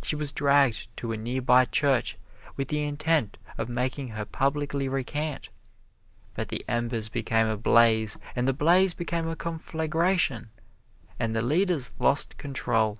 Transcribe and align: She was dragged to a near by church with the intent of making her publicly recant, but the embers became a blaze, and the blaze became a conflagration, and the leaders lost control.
She 0.00 0.14
was 0.14 0.30
dragged 0.30 0.96
to 0.98 1.10
a 1.10 1.16
near 1.16 1.42
by 1.42 1.64
church 1.64 2.16
with 2.56 2.68
the 2.68 2.84
intent 2.84 3.36
of 3.58 3.68
making 3.68 4.10
her 4.10 4.24
publicly 4.24 4.88
recant, 4.88 5.48
but 6.34 6.50
the 6.50 6.64
embers 6.68 7.08
became 7.08 7.48
a 7.48 7.56
blaze, 7.56 8.16
and 8.36 8.46
the 8.46 8.52
blaze 8.54 8.94
became 8.94 9.26
a 9.26 9.34
conflagration, 9.34 10.50
and 11.18 11.34
the 11.34 11.42
leaders 11.42 11.90
lost 11.98 12.38
control. 12.38 12.98